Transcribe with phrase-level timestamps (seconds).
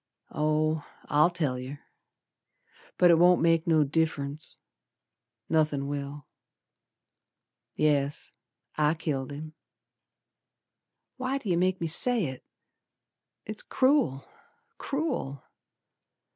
[0.33, 1.79] Oh, I'll tell yer.
[2.97, 4.59] But it won't make no diff'rence.
[5.47, 6.25] Nothin' will.
[7.75, 8.31] Yes,
[8.79, 9.53] I killed him.
[11.17, 12.43] Why do yer make me say it?
[13.45, 14.25] It's cruel!
[14.79, 15.43] Cruel!